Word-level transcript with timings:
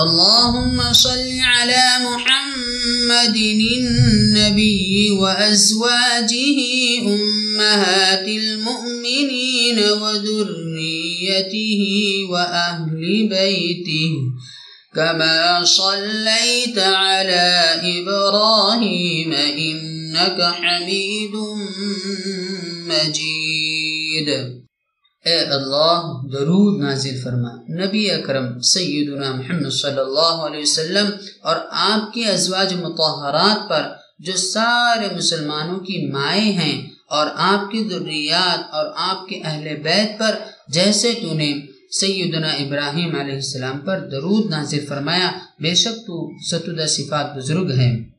اللهم 0.00 0.92
صل 0.92 1.40
على 1.42 1.82
محمد 2.06 3.36
النبي 3.36 5.10
وأزواجه 5.10 6.58
أمهات 7.02 8.28
المؤمنين 8.28 9.78
وذريته 9.78 11.82
وأهل 12.30 13.28
بيته. 13.28 14.12
كما 14.94 15.64
صليت 15.64 16.78
على 16.78 17.80
إبراهيم 17.82 19.32
إنك 19.32 20.42
حميد 20.42 21.34
مجيد. 22.86 24.58
اے 25.24 25.36
اللہ، 25.36 26.22
درود 26.32 26.82
نازل 26.82 27.20
فرما۔ 27.24 27.48
نبی 27.84 28.10
اکرم 28.10 28.60
سیدنا 28.60 29.34
محمد 29.34 29.70
صلی 29.70 29.98
اللہ 29.98 30.36
علیہ 30.46 30.60
وسلم 30.60 31.06
اور 31.42 31.56
آپ 31.70 32.12
کی 32.12 32.24
ازواج 32.24 32.74
مطہرات 32.74 33.68
پر 33.68 33.82
جو 34.18 34.36
سارے 34.36 35.16
مسلمانوں 35.16 35.78
کی 35.78 36.10
مائیں 36.12 36.52
ہیں 36.52 36.86
اور 37.10 37.26
آپ 37.36 37.70
کی 37.70 37.88
ذریات 37.88 38.74
اور 38.74 38.86
آپ 38.96 39.28
کے 39.28 39.40
اہل 39.44 39.76
بیت 39.76 40.18
پر، 40.18 40.34
جیسے 40.68 41.14
تو 41.22 41.34
نے 41.34 41.54
سیدنا 41.90 42.48
ابراہیم 42.48 43.20
علیہ 43.20 43.34
السلام 43.34 43.78
پر 43.78 43.98
درود 43.98 44.50
نازل 44.50 44.86
فرمایا، 44.86 45.30
بے 45.60 45.74
شک 45.74 46.06
تو 46.06 46.30
ستودہ 46.50 46.86
صفات 46.86 47.36
بزرگ 47.36 47.70
ہیں۔ 47.70 48.17